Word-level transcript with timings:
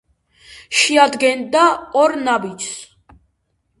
შეადგენდა 0.79 1.67
ორ 2.05 2.17
ნაბიჯს. 2.25 2.73